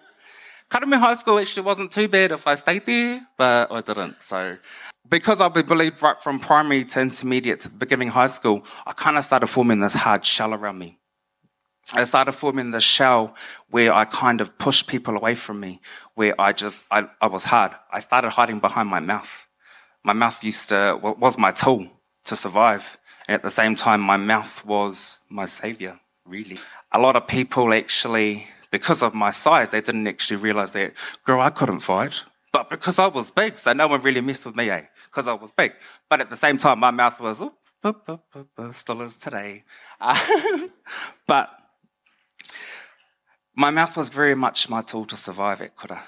Karamu 0.70 1.00
High 1.00 1.14
School 1.16 1.40
actually 1.40 1.64
wasn't 1.64 1.92
too 1.92 2.08
bad 2.08 2.32
if 2.32 2.46
I 2.46 2.56
stayed 2.56 2.86
there, 2.86 3.28
but 3.38 3.72
I 3.72 3.82
didn't. 3.82 4.22
So, 4.22 4.58
because 5.10 5.42
I 5.42 5.48
believed 5.48 6.02
right 6.02 6.22
from 6.22 6.40
primary 6.40 6.84
to 6.86 7.02
intermediate 7.02 7.62
to 7.62 7.70
beginning 7.70 8.10
high 8.10 8.28
school, 8.28 8.66
I 8.86 8.94
kind 8.94 9.18
of 9.18 9.24
started 9.24 9.48
forming 9.48 9.80
this 9.80 9.94
hard 9.94 10.26
shell 10.26 10.54
around 10.54 10.78
me. 10.80 11.00
I 11.94 12.04
started 12.06 12.32
forming 12.32 12.72
this 12.72 12.84
shell 12.84 13.36
where 13.70 13.94
I 13.94 14.06
kind 14.06 14.42
of 14.42 14.58
pushed 14.58 14.88
people 14.88 15.16
away 15.16 15.36
from 15.36 15.60
me, 15.60 15.82
where 16.16 16.34
I 16.40 16.54
just, 16.54 16.86
I, 16.90 17.08
I 17.22 17.28
was 17.28 17.44
hard. 17.44 17.74
I 17.92 18.00
started 18.00 18.32
hiding 18.32 18.60
behind 18.60 18.90
my 18.90 19.00
mouth 19.00 19.48
my 20.04 20.14
mouth 20.14 20.44
used 20.44 20.70
to 20.70 21.00
was 21.02 21.38
my 21.38 21.52
tool. 21.52 21.90
to 22.26 22.36
survive. 22.36 22.98
And 23.28 23.36
at 23.36 23.42
the 23.42 23.52
same 23.52 23.76
time, 23.76 24.02
my 24.02 24.18
mouth 24.18 24.66
was 24.66 25.18
my 25.30 25.46
savior, 25.46 26.00
really. 26.26 26.58
A 26.92 27.00
lot 27.00 27.16
of 27.16 27.28
people 27.28 27.74
actually, 27.74 28.48
because 28.72 29.02
of 29.02 29.14
my 29.14 29.32
size, 29.32 29.70
they 29.70 29.82
didn't 29.82 30.08
actually 30.08 30.38
realize 30.38 30.72
that, 30.72 30.94
girl, 31.26 31.42
I 31.42 31.50
couldn't 31.50 31.80
fight. 31.80 32.24
But 32.52 32.70
because 32.70 33.00
I 33.00 33.08
was 33.08 33.32
big, 33.32 33.58
so 33.58 33.74
no 33.74 33.88
one 33.88 34.02
really 34.02 34.22
messed 34.22 34.46
with 34.46 34.56
me, 34.56 34.70
eh? 34.70 34.84
Because 35.06 35.28
I 35.28 35.34
was 35.34 35.52
big. 35.52 35.74
But 36.10 36.22
at 36.22 36.30
the 36.30 36.36
same 36.36 36.58
time, 36.58 36.80
my 36.80 36.92
mouth 36.92 37.20
was, 37.20 37.42
still 38.72 39.02
is 39.02 39.16
today. 39.16 39.64
Uh, 40.00 40.68
but 41.28 41.50
my 43.56 43.70
mouth 43.72 43.96
was 43.96 44.10
very 44.10 44.36
much 44.36 44.70
my 44.70 44.82
tool 44.82 45.06
to 45.06 45.16
survive 45.16 45.62
at 45.62 45.76
Kura. 45.76 46.04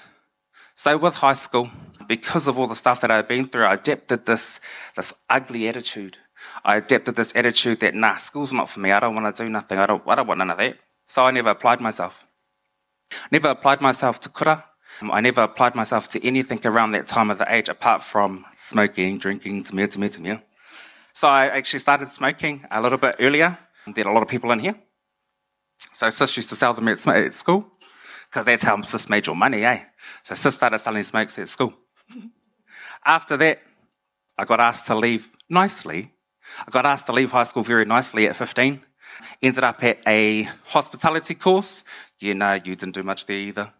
So 0.74 0.98
with 0.98 1.16
high 1.16 1.32
school, 1.32 1.70
because 2.08 2.46
of 2.46 2.58
all 2.58 2.66
the 2.66 2.76
stuff 2.76 3.00
that 3.00 3.10
I'd 3.10 3.28
been 3.28 3.46
through, 3.46 3.64
I 3.64 3.74
adapted 3.74 4.26
this, 4.26 4.60
this 4.94 5.12
ugly 5.28 5.68
attitude. 5.68 6.18
I 6.64 6.76
adapted 6.76 7.16
this 7.16 7.32
attitude 7.34 7.80
that, 7.80 7.94
nah, 7.94 8.16
school's 8.16 8.52
not 8.52 8.68
for 8.68 8.80
me. 8.80 8.92
I 8.92 9.00
don't 9.00 9.14
want 9.14 9.34
to 9.34 9.44
do 9.44 9.48
nothing. 9.48 9.78
I 9.78 9.86
don't, 9.86 10.02
I 10.06 10.14
don't 10.14 10.26
want 10.26 10.38
none 10.38 10.50
of 10.50 10.58
that. 10.58 10.78
So 11.06 11.24
I 11.24 11.30
never 11.30 11.50
applied 11.50 11.80
myself. 11.80 12.26
Never 13.30 13.48
applied 13.48 13.80
myself 13.80 14.20
to 14.20 14.28
kura. 14.28 14.64
I 15.02 15.20
never 15.20 15.42
applied 15.42 15.74
myself 15.74 16.08
to 16.10 16.26
anything 16.26 16.60
around 16.64 16.92
that 16.92 17.06
time 17.06 17.30
of 17.30 17.38
the 17.38 17.52
age 17.52 17.68
apart 17.68 18.02
from 18.02 18.46
smoking, 18.56 19.18
drinking, 19.18 19.64
to 19.64 19.74
me, 19.74 19.86
to 19.86 20.00
me, 20.00 20.08
to 20.08 20.22
me. 20.22 20.38
So 21.12 21.28
I 21.28 21.46
actually 21.46 21.80
started 21.80 22.08
smoking 22.08 22.64
a 22.70 22.80
little 22.80 22.98
bit 22.98 23.16
earlier 23.20 23.58
than 23.86 24.06
a 24.06 24.12
lot 24.12 24.22
of 24.22 24.28
people 24.28 24.50
in 24.52 24.60
here. 24.60 24.74
So 25.92 26.08
sis 26.10 26.36
used 26.36 26.48
to 26.48 26.56
sell 26.56 26.74
them 26.74 26.88
at, 26.88 27.06
at 27.06 27.34
school 27.34 27.66
because 28.28 28.46
that's 28.46 28.64
how 28.64 28.80
sis 28.82 29.08
made 29.08 29.26
your 29.26 29.36
money, 29.36 29.64
eh? 29.64 29.84
So 30.22 30.34
sis 30.34 30.54
started 30.54 30.78
selling 30.78 31.02
smokes 31.02 31.38
at 31.38 31.48
school. 31.48 31.74
After 33.06 33.36
that, 33.36 33.62
I 34.36 34.44
got 34.44 34.58
asked 34.58 34.88
to 34.88 34.96
leave 34.96 35.28
nicely. 35.48 36.12
I 36.66 36.70
got 36.72 36.84
asked 36.84 37.06
to 37.06 37.12
leave 37.12 37.30
high 37.30 37.44
school 37.44 37.62
very 37.62 37.84
nicely 37.84 38.26
at 38.28 38.34
15. 38.34 38.80
Ended 39.40 39.64
up 39.64 39.82
at 39.84 39.98
a 40.08 40.48
hospitality 40.64 41.36
course. 41.36 41.84
You 42.18 42.34
know, 42.34 42.54
you 42.54 42.74
didn't 42.74 42.96
do 42.96 43.04
much 43.04 43.26
there 43.26 43.38
either. 43.38 43.72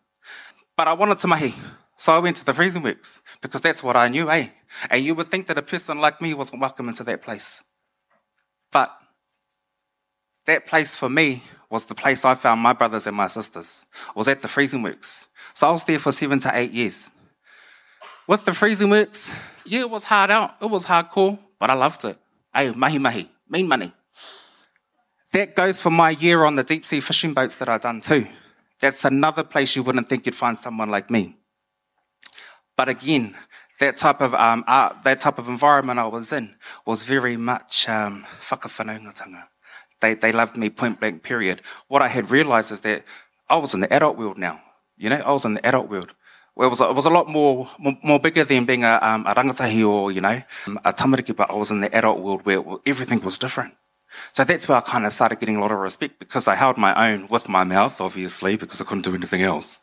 But 0.77 0.87
I 0.87 0.93
wanted 0.93 1.19
to 1.19 1.27
mahi. 1.27 1.55
So 1.97 2.13
I 2.13 2.21
went 2.21 2.37
to 2.37 2.45
the 2.45 2.55
freezing 2.55 2.83
works 2.83 3.21
because 3.41 3.63
that's 3.63 3.83
what 3.83 3.97
I 3.97 4.07
knew, 4.09 4.31
eh? 4.31 4.49
And 4.91 5.05
you 5.05 5.15
would 5.17 5.27
think 5.27 5.49
that 5.49 5.59
a 5.59 5.63
person 5.63 5.99
like 5.99 6.21
me 6.21 6.33
wasn't 6.33 6.61
welcome 6.61 6.89
into 6.89 7.03
that 7.05 7.23
place. 7.23 7.65
But 8.71 8.95
that 10.45 10.67
place 10.67 10.95
for 10.95 11.09
me 11.09 11.43
was 11.69 11.87
the 11.87 11.95
place 11.95 12.25
I 12.25 12.35
found 12.37 12.61
my 12.61 12.75
brothers 12.75 13.07
and 13.09 13.17
my 13.17 13.27
sisters, 13.27 13.87
was 14.15 14.29
at 14.29 14.43
the 14.43 14.49
freezing 14.49 14.83
works. 14.83 15.27
So 15.53 15.67
I 15.67 15.73
was 15.73 15.83
there 15.85 15.99
for 15.99 16.13
seven 16.13 16.39
to 16.41 16.51
eight 16.55 16.71
years. 16.71 17.11
With 18.29 18.45
the 18.45 18.53
freezing 18.53 18.91
works, 18.91 19.35
yeah, 19.65 19.81
it 19.81 19.91
was 19.91 20.05
hard 20.05 20.31
out. 20.31 20.57
It 20.61 20.67
was 20.67 20.85
hardcore, 20.85 21.39
but 21.61 21.71
I 21.71 21.75
loved 21.75 22.05
it. 22.05 22.19
Hey, 22.53 22.73
mahi 22.73 22.99
mahi, 22.99 23.31
mean 23.49 23.69
money. 23.69 23.93
That 25.33 25.55
goes 25.55 25.81
for 25.81 25.91
my 25.91 26.11
year 26.11 26.45
on 26.45 26.57
the 26.57 26.65
deep 26.65 26.85
sea 26.85 27.01
fishing 27.01 27.35
boats 27.35 27.57
that 27.59 27.69
I've 27.69 27.83
done 27.83 28.01
too. 28.01 28.27
That's 28.81 29.05
another 29.05 29.45
place 29.45 29.77
you 29.77 29.83
wouldn't 29.83 30.09
think 30.09 30.27
you'd 30.27 30.35
find 30.35 30.59
someone 30.59 30.91
like 30.91 31.11
me. 31.11 31.37
But 32.77 32.89
again, 32.89 33.37
that 33.79 33.97
type 33.97 34.21
of 34.21 34.35
um, 34.35 34.65
art, 34.67 35.03
that 35.03 35.21
type 35.21 35.39
of 35.39 35.49
environment 35.49 35.99
I 35.99 36.07
was 36.07 36.33
in 36.33 36.57
was 36.85 37.05
very 37.05 37.37
much 37.37 37.89
um, 37.89 38.25
whakawhanaungatanga. 38.41 39.45
They, 40.01 40.15
they 40.15 40.33
loved 40.33 40.57
me 40.57 40.69
point 40.69 41.01
blank, 41.01 41.23
period. 41.23 41.63
What 41.89 42.03
I 42.03 42.09
had 42.09 42.31
realized 42.31 42.73
is 42.73 42.81
that 42.81 43.05
I 43.49 43.57
was 43.57 43.73
in 43.73 43.81
the 43.81 43.93
adult 43.93 44.19
world 44.19 44.37
now. 44.37 44.61
You 44.97 45.11
know, 45.11 45.23
I 45.25 45.33
was 45.33 45.45
in 45.45 45.55
the 45.55 45.67
adult 45.67 45.89
world. 45.89 46.15
Well, 46.57 46.69
it 46.69 46.71
was, 46.71 46.81
it 46.81 46.95
was 46.95 47.05
a 47.05 47.11
lot 47.11 47.29
more, 47.29 47.69
more, 47.79 47.99
more 48.03 48.19
bigger 48.19 48.43
than 48.43 48.65
being 48.65 48.83
a, 48.83 48.99
um, 49.03 49.27
a 49.27 49.35
rangatahi 49.35 49.87
or, 49.87 50.11
you 50.11 50.23
know, 50.23 50.43
a 50.87 50.93
tamariki, 50.93 51.37
but 51.37 51.51
I 51.51 51.55
was 51.55 51.71
in 51.71 51.83
the 51.83 51.95
adult 51.95 52.19
world 52.21 52.47
where 52.47 52.63
everything 52.87 53.21
was 53.21 53.39
different. 53.39 53.75
So 54.33 54.43
that's 54.43 54.67
where 54.67 54.79
I 54.79 54.81
kind 54.81 55.05
of 55.05 55.13
started 55.13 55.39
getting 55.39 55.57
a 55.57 55.61
lot 55.61 55.71
of 55.71 55.79
respect 55.79 56.19
because 56.19 56.49
I 56.49 56.55
held 56.55 56.79
my 56.79 57.11
own 57.11 57.29
with 57.29 57.51
my 57.51 57.65
mouth, 57.65 58.01
obviously, 58.01 58.57
because 58.57 58.81
I 58.81 58.85
couldn't 58.85 59.05
do 59.05 59.15
anything 59.15 59.43
else. 59.43 59.81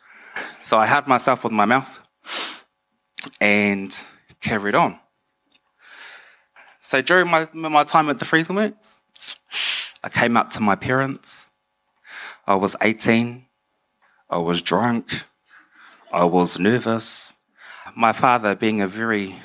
So 0.60 0.80
I 0.80 0.88
held 0.88 1.06
myself 1.06 1.44
with 1.44 1.53
my 1.53 1.65
mouth 1.65 2.00
and 3.39 3.96
carried 4.42 4.74
on. 4.74 5.00
So 6.80 7.01
during 7.01 7.30
my, 7.30 7.48
my 7.53 7.84
time 7.84 8.10
at 8.10 8.18
the 8.18 8.25
freezing 8.25 8.56
works, 8.56 9.00
I 10.03 10.10
came 10.10 10.36
up 10.36 10.50
to 10.51 10.60
my 10.60 10.75
parents. 10.75 11.51
I 12.48 12.56
was 12.56 12.75
18. 12.82 13.46
I 14.30 14.38
was 14.38 14.62
drunk. 14.63 15.25
I 16.13 16.25
was 16.25 16.60
nervous. 16.60 17.34
My 17.96 18.12
father 18.12 18.53
being 18.53 18.82
a 18.82 18.88
very, 18.88 19.36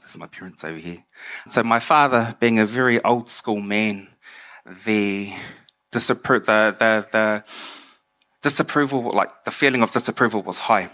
this 0.00 0.10
is 0.10 0.18
my 0.18 0.26
parents 0.26 0.64
over 0.64 0.76
here. 0.76 1.04
So 1.46 1.62
my 1.62 1.78
father 1.78 2.34
being 2.40 2.58
a 2.58 2.66
very 2.66 3.00
old 3.04 3.30
school 3.30 3.60
man, 3.60 4.08
the 4.84 5.32
disapproval, 5.92 6.44
the, 6.44 6.76
the, 6.76 7.06
the 7.12 7.44
disapproval, 8.42 9.12
like 9.12 9.44
the 9.44 9.52
feeling 9.52 9.80
of 9.80 9.92
disapproval 9.92 10.42
was 10.42 10.58
high 10.58 10.90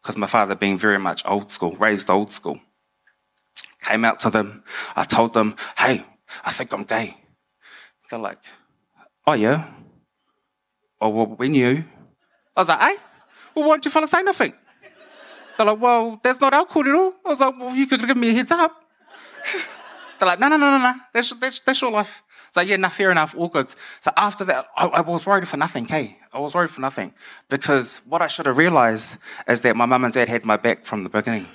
because 0.00 0.16
my 0.16 0.28
father 0.28 0.54
being 0.54 0.78
very 0.78 1.00
much 1.00 1.26
old 1.26 1.50
school, 1.50 1.72
raised 1.72 2.08
old 2.08 2.32
school. 2.32 2.60
Came 3.80 4.04
out 4.04 4.20
to 4.20 4.30
them. 4.30 4.62
I 4.94 5.02
told 5.02 5.34
them, 5.34 5.56
hey, 5.78 6.06
I 6.44 6.52
think 6.52 6.72
I'm 6.72 6.84
gay. 6.84 7.16
They're 8.08 8.20
like, 8.20 8.38
oh 9.26 9.32
yeah? 9.32 9.68
Oh, 11.00 11.08
well, 11.08 11.26
we 11.26 11.48
knew. 11.48 11.84
I 12.56 12.60
was 12.60 12.68
like, 12.68 12.80
hey? 12.80 12.96
Well, 13.54 13.68
why 13.68 13.74
don't 13.74 13.84
you 13.84 13.90
fellas 13.90 14.10
say 14.10 14.22
nothing? 14.22 14.54
They're 15.56 15.66
like, 15.66 15.80
well, 15.80 16.20
that's 16.22 16.40
not 16.40 16.52
our 16.52 16.62
at 16.62 16.94
all. 16.94 17.14
I 17.24 17.28
was 17.28 17.40
like, 17.40 17.58
well, 17.58 17.74
you 17.74 17.86
could 17.86 18.04
give 18.06 18.16
me 18.16 18.30
a 18.30 18.32
heads 18.32 18.50
up. 18.50 18.84
They're 20.18 20.26
like, 20.26 20.40
no, 20.40 20.48
no, 20.48 20.56
no, 20.56 20.70
no, 20.70 20.78
no. 20.78 20.94
That's, 21.12 21.30
that's, 21.34 21.60
that's 21.60 21.80
your 21.80 21.90
life. 21.90 22.22
So 22.52 22.60
yeah, 22.60 22.76
no, 22.76 22.88
fair 22.88 23.10
enough, 23.10 23.34
all 23.36 23.48
good. 23.48 23.68
So 24.00 24.12
after 24.16 24.44
that, 24.44 24.68
I, 24.76 24.86
I, 24.86 25.00
was 25.00 25.26
worried 25.26 25.46
for 25.48 25.56
nothing, 25.56 25.84
okay? 25.84 26.18
I 26.32 26.38
was 26.38 26.54
worried 26.54 26.70
for 26.70 26.80
nothing. 26.80 27.12
Because 27.48 28.00
what 28.06 28.22
I 28.22 28.28
should 28.28 28.46
have 28.46 28.56
realized 28.56 29.18
is 29.48 29.62
that 29.62 29.74
my 29.76 29.86
mum 29.86 30.04
and 30.04 30.14
dad 30.14 30.28
had 30.28 30.44
my 30.44 30.56
back 30.56 30.84
from 30.84 31.02
the 31.02 31.10
beginning. 31.10 31.48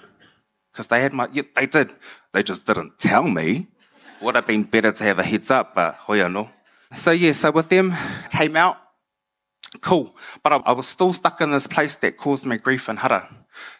Because 0.71 0.87
they 0.87 1.01
had 1.01 1.13
my, 1.13 1.29
yeah, 1.31 1.43
they 1.55 1.67
did. 1.67 1.95
They 2.33 2.43
just 2.43 2.65
didn't 2.65 2.99
tell 2.99 3.23
me. 3.23 3.67
Would 4.21 4.35
have 4.35 4.45
been 4.45 4.63
better 4.63 4.91
to 4.91 5.03
have 5.05 5.19
a 5.19 5.23
heads 5.23 5.49
up, 5.49 5.73
but 5.73 5.95
hoya 5.95 6.27
no. 6.27 6.49
So 6.93 7.11
yeah, 7.11 7.31
so 7.31 7.51
with 7.51 7.69
them, 7.69 7.93
came 8.31 8.57
out, 8.57 8.77
Cool. 9.81 10.15
But 10.43 10.53
I, 10.53 10.57
I, 10.57 10.71
was 10.73 10.87
still 10.87 11.13
stuck 11.13 11.41
in 11.41 11.51
this 11.51 11.67
place 11.67 11.95
that 11.95 12.17
caused 12.17 12.45
me 12.45 12.57
grief 12.57 12.89
and 12.89 12.99
hara. 12.99 13.29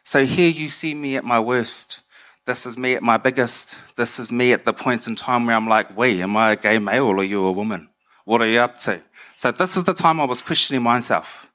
So 0.04 0.26
here 0.26 0.50
you 0.50 0.68
see 0.68 0.94
me 0.94 1.16
at 1.16 1.24
my 1.24 1.40
worst. 1.40 2.02
This 2.46 2.66
is 2.66 2.78
me 2.78 2.94
at 2.94 3.04
my 3.04 3.18
biggest. 3.18 3.78
This 3.96 4.20
is 4.20 4.32
me 4.32 4.54
at 4.54 4.66
the 4.66 4.74
point 4.74 5.08
in 5.08 5.16
time 5.16 5.46
where 5.46 5.56
I'm 5.56 5.68
like, 5.68 5.96
wait, 5.98 6.20
am 6.20 6.36
I 6.38 6.54
a 6.54 6.56
gay 6.56 6.80
male 6.80 7.06
or 7.06 7.18
are 7.18 7.24
you 7.24 7.46
a 7.46 7.52
woman? 7.52 7.90
What 8.26 8.42
are 8.42 8.48
you 8.48 8.60
up 8.60 8.78
to? 8.80 9.02
So 9.36 9.52
this 9.52 9.78
is 9.78 9.84
the 9.84 9.94
time 9.94 10.20
I 10.20 10.26
was 10.26 10.42
questioning 10.42 10.84
myself. 10.84 11.52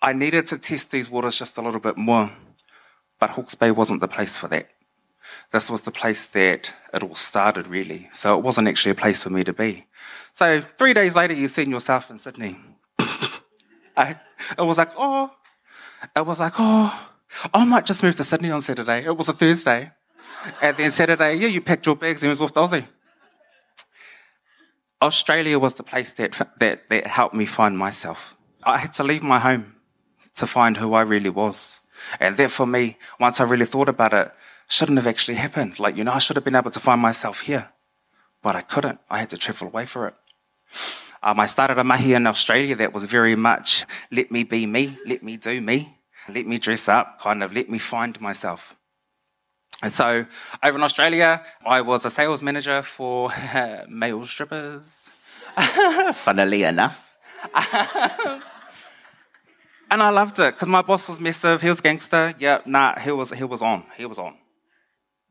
I 0.00 0.12
needed 0.12 0.46
to 0.48 0.58
test 0.58 0.90
these 0.90 1.10
waters 1.10 1.38
just 1.38 1.58
a 1.58 1.62
little 1.62 1.80
bit 1.80 1.96
more, 1.96 2.30
but 3.18 3.30
Hawke's 3.30 3.54
Bay 3.54 3.70
wasn't 3.70 4.00
the 4.00 4.08
place 4.08 4.36
for 4.36 4.46
that. 4.48 4.68
This 5.50 5.70
was 5.70 5.82
the 5.82 5.90
place 5.90 6.26
that 6.26 6.72
it 6.92 7.02
all 7.02 7.14
started, 7.14 7.66
really. 7.66 8.08
So 8.12 8.38
it 8.38 8.44
wasn't 8.44 8.68
actually 8.68 8.92
a 8.92 8.96
place 8.96 9.22
for 9.22 9.30
me 9.30 9.44
to 9.44 9.52
be. 9.52 9.86
So 10.32 10.60
three 10.60 10.94
days 10.94 11.16
later, 11.16 11.34
you've 11.34 11.50
seen 11.50 11.70
yourself 11.70 12.10
in 12.10 12.18
Sydney. 12.18 12.56
I, 13.98 14.62
was 14.62 14.78
like, 14.78 14.92
oh, 14.96 15.30
it 16.14 16.24
was 16.24 16.40
like, 16.40 16.52
oh, 16.58 17.10
I 17.52 17.64
might 17.64 17.84
just 17.84 18.02
move 18.02 18.16
to 18.16 18.24
Sydney 18.24 18.50
on 18.50 18.62
Saturday. 18.62 19.04
It 19.04 19.16
was 19.16 19.28
a 19.28 19.32
Thursday. 19.32 19.90
And 20.62 20.76
then 20.76 20.90
Saturday, 20.90 21.34
yeah, 21.34 21.48
you 21.48 21.60
packed 21.60 21.86
your 21.86 21.96
bags 21.96 22.22
and 22.22 22.30
was 22.30 22.40
off 22.40 22.54
to 22.54 22.60
Aussie. 22.60 22.86
Australia 25.02 25.58
was 25.58 25.74
the 25.74 25.82
place 25.82 26.12
that, 26.12 26.40
that, 26.58 26.88
that 26.88 27.06
helped 27.06 27.34
me 27.34 27.46
find 27.46 27.76
myself. 27.76 28.36
I 28.62 28.78
had 28.78 28.92
to 28.94 29.04
leave 29.04 29.22
my 29.22 29.38
home 29.38 29.76
to 30.36 30.46
find 30.46 30.76
who 30.76 30.94
I 30.94 31.02
really 31.02 31.30
was. 31.30 31.82
And 32.20 32.36
that 32.36 32.50
for 32.50 32.66
me, 32.66 32.96
once 33.18 33.40
I 33.40 33.44
really 33.44 33.66
thought 33.66 33.88
about 33.88 34.12
it, 34.12 34.32
shouldn't 34.68 34.98
have 34.98 35.06
actually 35.06 35.36
happened. 35.36 35.78
Like, 35.80 35.96
you 35.96 36.04
know, 36.04 36.12
I 36.12 36.18
should 36.18 36.36
have 36.36 36.44
been 36.44 36.54
able 36.54 36.70
to 36.70 36.80
find 36.80 37.00
myself 37.00 37.40
here, 37.42 37.70
but 38.42 38.54
I 38.54 38.60
couldn't. 38.60 39.00
I 39.10 39.18
had 39.18 39.30
to 39.30 39.36
travel 39.36 39.68
away 39.68 39.86
for 39.86 40.08
it. 40.08 40.14
Um, 41.28 41.40
I 41.40 41.44
started 41.44 41.76
a 41.76 41.84
mahi 41.84 42.14
in 42.14 42.26
Australia 42.26 42.74
that 42.76 42.94
was 42.94 43.04
very 43.04 43.36
much 43.36 43.84
let 44.10 44.30
me 44.30 44.44
be 44.44 44.64
me, 44.64 44.96
let 45.04 45.22
me 45.22 45.36
do 45.36 45.60
me, 45.60 45.94
let 46.32 46.46
me 46.46 46.56
dress 46.56 46.88
up, 46.88 47.20
kind 47.20 47.42
of 47.42 47.52
let 47.52 47.68
me 47.68 47.76
find 47.76 48.18
myself. 48.18 48.74
And 49.82 49.92
so 49.92 50.24
over 50.62 50.78
in 50.78 50.82
Australia, 50.82 51.44
I 51.66 51.82
was 51.82 52.06
a 52.06 52.10
sales 52.10 52.42
manager 52.42 52.80
for 52.80 53.30
male 53.90 54.24
strippers, 54.24 55.10
funnily 56.14 56.62
enough. 56.62 57.18
and 59.90 60.02
I 60.02 60.08
loved 60.08 60.38
it 60.38 60.54
because 60.54 60.68
my 60.68 60.80
boss 60.80 61.10
was 61.10 61.20
massive. 61.20 61.60
He 61.60 61.68
was 61.68 61.82
gangster. 61.82 62.34
Yeah, 62.38 62.62
nah, 62.64 62.98
he 62.98 63.12
was, 63.12 63.32
he 63.32 63.44
was 63.44 63.60
on. 63.60 63.84
He 63.98 64.06
was 64.06 64.18
on. 64.18 64.34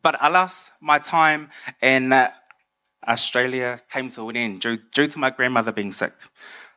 But 0.04 0.16
alas, 0.22 0.72
my 0.80 1.00
time 1.00 1.50
in 1.82 2.13
Australia 3.08 3.80
came 3.90 4.10
to 4.10 4.30
an 4.30 4.38
end 4.38 4.62
due, 4.62 4.78
due 4.78 5.08
to 5.08 5.20
my 5.20 5.30
grandmother 5.30 5.72
being 5.72 5.92
sick. 5.92 6.14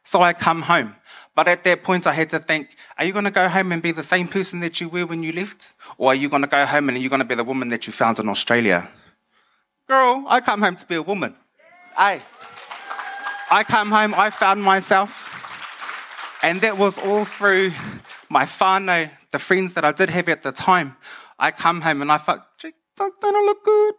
So 0.05 0.23
I 0.23 0.33
come 0.33 0.63
home. 0.63 0.97
But 1.35 1.49
at 1.49 1.65
that 1.65 1.85
point, 1.85 2.07
I 2.07 2.13
had 2.13 2.31
to 2.31 2.39
think, 2.39 2.77
are 2.99 3.05
you 3.05 3.13
going 3.13 3.25
to 3.25 3.31
go 3.31 3.49
home 3.49 3.73
and 3.73 3.83
be 3.83 3.93
the 3.93 4.03
same 4.03 4.29
person 4.29 4.61
that 4.61 4.81
you 4.81 4.89
were 4.89 5.07
when 5.07 5.23
you 5.23 5.33
left? 5.33 5.75
Or 5.97 6.09
are 6.09 6.15
you 6.15 6.29
going 6.29 6.43
to 6.43 6.49
go 6.49 6.67
home 6.67 6.89
and 6.89 6.99
are 6.99 7.01
you 7.01 7.09
going 7.09 7.21
to 7.21 7.27
be 7.27 7.35
the 7.35 7.45
woman 7.45 7.69
that 7.69 7.87
you 7.87 7.93
found 7.93 8.19
in 8.19 8.29
Australia? 8.29 8.89
Girl, 9.87 10.25
I 10.29 10.41
come 10.41 10.63
home 10.63 10.77
to 10.77 10.87
be 10.87 10.97
a 10.97 11.03
woman. 11.03 11.35
Hey. 11.97 12.21
I 13.51 13.65
come 13.65 13.91
home, 13.91 14.15
I 14.15 14.31
found 14.31 14.63
myself. 14.63 15.27
And 16.43 16.61
that 16.61 16.79
was 16.79 16.99
all 16.99 17.25
through 17.25 17.71
my 18.29 18.45
whānau, 18.45 19.11
the 19.33 19.39
friends 19.39 19.75
that 19.75 19.85
I 19.85 19.93
did 19.93 20.11
have 20.11 20.29
at 20.29 20.43
the 20.43 20.53
time. 20.53 20.97
I 21.39 21.51
come 21.51 21.81
home 21.81 22.03
and 22.03 22.13
I 22.13 22.19
thought, 22.19 22.47
don't 22.61 23.25
I 23.25 23.43
look 23.45 23.65
good? 23.65 23.95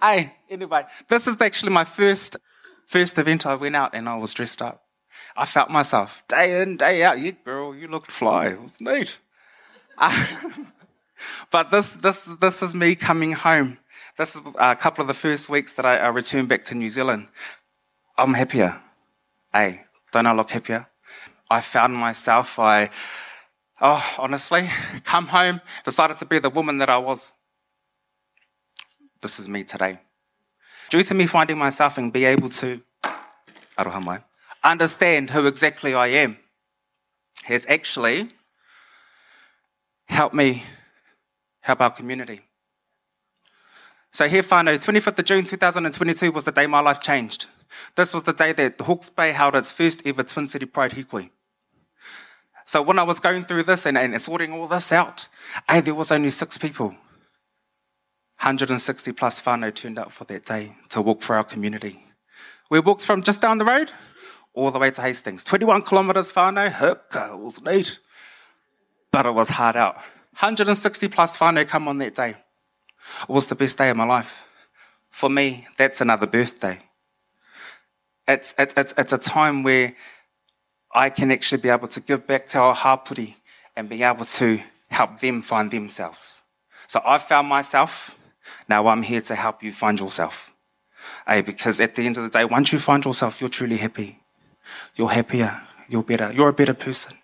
Hey, 0.00 0.34
anyway, 0.50 0.84
this 1.08 1.26
is 1.26 1.40
actually 1.40 1.72
my 1.72 1.84
first 1.84 2.36
first 2.86 3.18
event 3.18 3.46
I 3.46 3.54
went 3.54 3.76
out 3.76 3.94
and 3.94 4.08
I 4.08 4.16
was 4.16 4.32
dressed 4.32 4.62
up. 4.62 4.82
I 5.36 5.46
felt 5.46 5.70
myself 5.70 6.22
day 6.28 6.62
in, 6.62 6.76
day 6.76 7.02
out. 7.02 7.18
You 7.18 7.32
girl, 7.32 7.74
you 7.74 7.88
looked 7.88 8.10
fly. 8.10 8.48
It 8.48 8.60
was 8.60 8.80
neat. 8.80 9.18
but 11.50 11.70
this, 11.70 11.90
this, 11.92 12.28
this 12.40 12.62
is 12.62 12.74
me 12.74 12.94
coming 12.94 13.32
home. 13.32 13.78
This 14.16 14.34
is 14.34 14.42
uh, 14.46 14.52
a 14.56 14.76
couple 14.76 15.02
of 15.02 15.08
the 15.08 15.14
first 15.14 15.48
weeks 15.48 15.74
that 15.74 15.84
I, 15.84 15.98
I 15.98 16.08
returned 16.08 16.48
back 16.48 16.64
to 16.66 16.74
New 16.74 16.90
Zealand. 16.90 17.28
I'm 18.16 18.34
happier. 18.34 18.80
Hey, 19.52 19.84
don't 20.12 20.26
I 20.26 20.32
look 20.32 20.50
happier? 20.50 20.86
I 21.50 21.60
found 21.60 21.94
myself, 21.94 22.58
I, 22.58 22.90
oh, 23.80 24.14
honestly, 24.18 24.68
come 25.04 25.28
home, 25.28 25.60
decided 25.84 26.16
to 26.18 26.26
be 26.26 26.38
the 26.38 26.50
woman 26.50 26.78
that 26.78 26.90
I 26.90 26.98
was. 26.98 27.32
This 29.26 29.40
is 29.40 29.48
me 29.48 29.64
today. 29.64 29.98
Due 30.88 31.02
to 31.02 31.12
me 31.12 31.26
finding 31.26 31.58
myself 31.58 31.98
and 31.98 32.12
be 32.12 32.24
able 32.24 32.48
to, 32.48 32.80
arohamai, 33.76 34.22
understand 34.62 35.30
who 35.30 35.48
exactly 35.48 35.94
I 35.94 36.06
am, 36.06 36.36
has 37.42 37.66
actually 37.68 38.28
helped 40.06 40.32
me 40.32 40.62
help 41.58 41.80
our 41.80 41.90
community. 41.90 42.42
So 44.12 44.28
here, 44.28 44.44
whānau, 44.44 44.78
25th 44.78 45.18
of 45.18 45.24
June 45.24 45.44
2022 45.44 46.30
was 46.30 46.44
the 46.44 46.52
day 46.52 46.68
my 46.68 46.78
life 46.78 47.00
changed. 47.00 47.46
This 47.96 48.14
was 48.14 48.22
the 48.22 48.32
day 48.32 48.52
that 48.52 48.80
Hawke's 48.80 49.10
Bay 49.10 49.32
held 49.32 49.56
its 49.56 49.72
first 49.72 50.02
ever 50.06 50.22
Twin 50.22 50.46
City 50.46 50.66
Pride 50.66 50.92
Hīkoi. 50.92 51.30
So 52.64 52.80
when 52.80 53.00
I 53.00 53.02
was 53.02 53.18
going 53.18 53.42
through 53.42 53.64
this 53.64 53.86
and, 53.86 53.98
and 53.98 54.22
sorting 54.22 54.52
all 54.52 54.68
this 54.68 54.92
out, 54.92 55.26
hey, 55.68 55.80
there 55.80 55.96
was 55.96 56.12
only 56.12 56.30
six 56.30 56.58
people. 56.58 56.94
160 58.38 59.12
plus 59.12 59.40
whānau 59.42 59.74
turned 59.74 59.98
up 59.98 60.12
for 60.12 60.24
that 60.24 60.44
day 60.44 60.76
to 60.90 61.00
walk 61.00 61.22
for 61.22 61.36
our 61.36 61.44
community. 61.44 62.04
We 62.70 62.80
walked 62.80 63.02
from 63.02 63.22
just 63.22 63.40
down 63.40 63.58
the 63.58 63.64
road 63.64 63.90
all 64.52 64.70
the 64.70 64.78
way 64.78 64.90
to 64.90 65.02
Hastings. 65.02 65.44
21 65.44 65.82
kilometres 65.82 66.32
whānau, 66.32 66.70
hurka, 66.70 67.34
it 67.34 67.38
was 67.38 67.62
neat. 67.62 67.98
But 69.12 69.26
it 69.26 69.34
was 69.34 69.50
hard 69.50 69.76
out. 69.76 69.96
160 69.96 71.08
plus 71.08 71.38
whānau 71.38 71.66
come 71.66 71.88
on 71.88 71.98
that 71.98 72.14
day. 72.14 72.34
It 73.22 73.28
was 73.28 73.46
the 73.46 73.54
best 73.54 73.78
day 73.78 73.90
of 73.90 73.96
my 73.96 74.04
life. 74.04 74.48
For 75.10 75.30
me, 75.30 75.66
that's 75.76 76.00
another 76.00 76.26
birthday. 76.26 76.80
It's, 78.28 78.54
it's, 78.58 78.92
it's 78.98 79.12
a 79.12 79.18
time 79.18 79.62
where 79.62 79.94
I 80.92 81.10
can 81.10 81.30
actually 81.30 81.60
be 81.62 81.68
able 81.68 81.88
to 81.88 82.00
give 82.00 82.26
back 82.26 82.46
to 82.48 82.58
our 82.58 82.74
hapuri 82.74 83.36
and 83.76 83.88
be 83.88 84.02
able 84.02 84.24
to 84.24 84.60
help 84.90 85.20
them 85.20 85.42
find 85.42 85.70
themselves. 85.70 86.42
So 86.86 87.00
I 87.04 87.18
found 87.18 87.48
myself. 87.48 88.18
Now 88.68 88.86
I'm 88.88 89.02
here 89.02 89.20
to 89.22 89.34
help 89.34 89.62
you 89.62 89.72
find 89.72 89.98
yourself. 90.00 90.54
Hey, 91.26 91.42
because 91.42 91.80
at 91.80 91.94
the 91.94 92.06
end 92.06 92.16
of 92.16 92.24
the 92.24 92.30
day, 92.30 92.44
once 92.44 92.72
you 92.72 92.78
find 92.78 93.04
yourself, 93.04 93.40
you're 93.40 93.50
truly 93.50 93.76
happy. 93.76 94.20
You're 94.94 95.10
happier. 95.10 95.62
You're 95.88 96.02
better. 96.02 96.32
You're 96.32 96.48
a 96.48 96.52
better 96.52 96.74
person. 96.74 97.16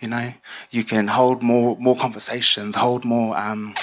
You 0.00 0.08
know, 0.08 0.34
you 0.70 0.84
can 0.84 1.06
hold 1.06 1.42
more, 1.42 1.76
more 1.78 1.96
conversations, 1.96 2.74
hold 2.76 3.04
more 3.04 3.36
um, 3.36 3.74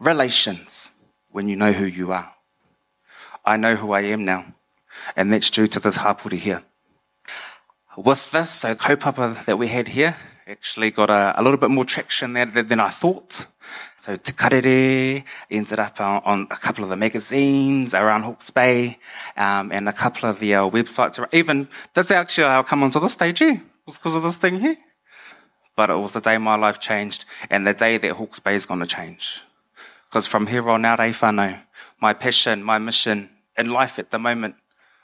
relations 0.00 0.90
when 1.30 1.48
you 1.48 1.56
know 1.56 1.72
who 1.72 1.84
you 1.84 2.10
are. 2.10 2.32
I 3.44 3.56
know 3.56 3.76
who 3.76 3.92
I 3.92 4.00
am 4.00 4.24
now, 4.24 4.54
and 5.14 5.32
that's 5.32 5.50
due 5.50 5.68
to 5.68 5.78
this 5.78 5.98
hapuri 5.98 6.38
here 6.38 6.64
with 7.98 8.30
this, 8.30 8.50
so 8.50 8.74
kaupapa 8.74 9.44
that 9.44 9.58
we 9.58 9.66
had 9.66 9.88
here 9.88 10.16
actually 10.48 10.90
got 10.90 11.10
a, 11.10 11.34
a 11.36 11.42
little 11.42 11.58
bit 11.58 11.70
more 11.70 11.84
traction 11.84 12.32
there 12.32 12.46
than 12.46 12.80
I 12.80 12.88
thought. 12.88 13.46
So 13.96 14.16
Te 14.16 14.32
Karere 14.32 15.24
ended 15.50 15.78
up 15.78 16.00
on, 16.00 16.22
on, 16.24 16.42
a 16.50 16.56
couple 16.56 16.84
of 16.84 16.90
the 16.90 16.96
magazines 16.96 17.92
around 17.92 18.22
Hawke's 18.22 18.50
Bay 18.50 18.98
um, 19.36 19.70
and 19.72 19.88
a 19.88 19.92
couple 19.92 20.28
of 20.28 20.38
the 20.38 20.54
uh, 20.54 20.70
websites. 20.70 21.22
Even, 21.32 21.68
that's 21.92 22.10
actually 22.10 22.48
how 22.48 22.60
I 22.60 22.62
come 22.62 22.82
onto 22.82 22.98
the 22.98 23.08
stage 23.08 23.40
here. 23.40 23.62
Was 23.86 23.98
because 23.98 24.16
of 24.16 24.22
this 24.22 24.36
thing 24.36 24.60
here. 24.60 24.76
But 25.76 25.90
it 25.90 25.94
was 25.96 26.12
the 26.12 26.20
day 26.20 26.38
my 26.38 26.56
life 26.56 26.80
changed 26.80 27.24
and 27.50 27.66
the 27.66 27.74
day 27.74 27.98
that 27.98 28.12
Hawke's 28.12 28.40
Bay 28.40 28.54
is 28.54 28.66
going 28.66 28.80
to 28.80 28.86
change. 28.86 29.42
Because 30.06 30.26
from 30.26 30.46
here 30.46 30.68
on 30.70 30.84
out, 30.84 31.00
I 31.00 31.30
know 31.30 31.58
my 32.00 32.14
passion, 32.14 32.62
my 32.62 32.78
mission 32.78 33.28
in 33.56 33.70
life 33.70 33.98
at 33.98 34.10
the 34.10 34.18
moment, 34.18 34.54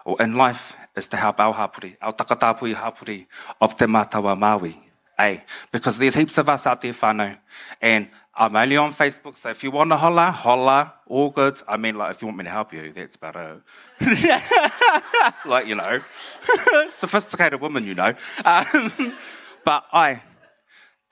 or 0.05 0.21
in 0.21 0.37
life, 0.37 0.77
is 0.97 1.07
to 1.09 1.17
help 1.17 1.41
our 1.41 1.53
hapuri, 1.53 1.97
our 2.01 2.13
takatapui 2.13 2.75
hapuri 2.75 3.27
of 3.61 3.77
Te 3.77 3.87
Matau 3.87 4.33
a 4.33 4.37
Māui. 4.37 4.84
Hey, 5.17 5.45
because 5.71 5.97
there's 5.99 6.15
heaps 6.15 6.39
of 6.39 6.49
us 6.49 6.67
out 6.67 6.81
there, 6.81 6.93
whānau. 6.93 7.37
And 7.81 8.09
I'm 8.35 8.57
only 8.57 8.77
on 8.77 8.91
Facebook, 8.91 9.37
so 9.37 9.51
if 9.51 9.63
you 9.63 9.71
want 9.71 9.91
to 9.93 9.97
holla, 9.97 10.33
holla, 10.33 10.95
all 11.07 11.31
good. 11.31 11.63
I 11.69 11.77
mean, 11.77 11.97
like, 11.97 12.11
if 12.11 12.23
you 12.23 12.27
want 12.27 12.39
me 12.39 12.45
to 12.45 12.51
help 12.51 12.73
you, 12.73 12.93
that's 12.93 13.15
about 13.15 13.37
it. 13.37 13.63
like, 15.47 15.69
you 15.69 15.77
know, 15.77 16.01
sophisticated 16.89 17.61
woman, 17.61 17.87
you 17.87 17.95
know. 17.95 18.13
Um, 18.45 19.17
but 19.65 19.85
I, 19.93 20.23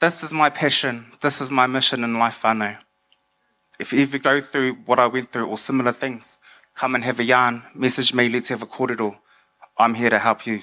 this 0.00 0.24
is 0.24 0.32
my 0.32 0.50
passion. 0.50 1.12
This 1.20 1.40
is 1.40 1.48
my 1.52 1.68
mission 1.68 2.02
in 2.02 2.18
life, 2.18 2.42
whānau. 2.42 2.76
If 3.78 3.92
you 3.92 4.02
ever 4.02 4.18
go 4.18 4.40
through 4.40 4.74
what 4.84 4.98
I 4.98 5.06
went 5.06 5.30
through 5.30 5.46
or 5.46 5.56
similar 5.56 5.92
things, 5.92 6.38
come 6.74 6.96
and 6.96 7.04
have 7.04 7.20
a 7.20 7.24
yarn, 7.24 7.62
message 7.72 8.12
me, 8.14 8.28
let's 8.28 8.48
have 8.48 8.62
a 8.62 8.66
cordial. 8.66 9.16
I'm 9.78 9.94
here 9.94 10.10
to 10.10 10.18
help 10.18 10.44
you. 10.44 10.58